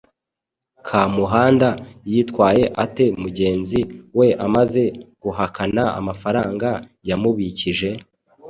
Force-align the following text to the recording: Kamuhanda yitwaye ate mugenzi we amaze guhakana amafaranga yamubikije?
Kamuhanda 0.87 1.69
yitwaye 2.11 2.63
ate 2.83 3.05
mugenzi 3.21 3.79
we 4.17 4.27
amaze 4.45 4.83
guhakana 5.23 5.83
amafaranga 5.99 6.69
yamubikije? 7.09 7.89